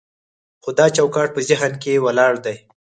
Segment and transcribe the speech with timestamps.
[0.63, 1.71] خو دا چوکاټ په ذهن
[2.05, 2.57] ولاړ دی.